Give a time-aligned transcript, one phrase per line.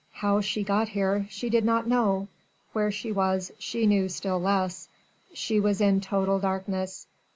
[0.13, 2.27] How she got here she did not know
[2.73, 4.89] where she was she knew still less.
[5.31, 7.05] She was in total darkness.